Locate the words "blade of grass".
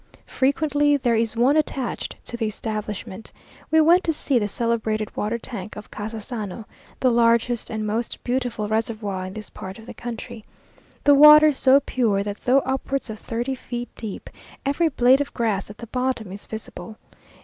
14.89-15.69